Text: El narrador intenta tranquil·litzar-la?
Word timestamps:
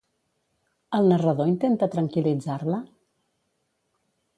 El 1.01 1.11
narrador 1.11 1.51
intenta 1.53 1.91
tranquil·litzar-la? 1.97 2.83